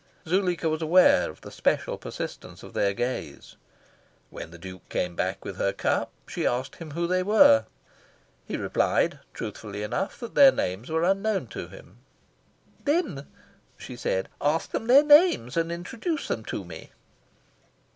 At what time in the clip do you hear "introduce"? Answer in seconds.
15.71-16.29